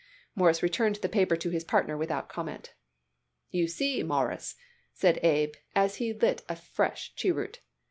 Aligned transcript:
Morris 0.33 0.63
returned 0.63 0.95
the 0.95 1.07
paper 1.07 1.35
to 1.35 1.51
his 1.51 1.63
partner 1.63 1.95
without 1.95 2.27
comment. 2.27 2.73
"You 3.51 3.67
see, 3.67 4.01
Mawruss," 4.01 4.55
said 4.93 5.19
Abe, 5.21 5.53
as 5.75 5.97
he 5.97 6.11
lit 6.11 6.41
a 6.49 6.55
fresh 6.55 7.13
cheroot. 7.13 7.59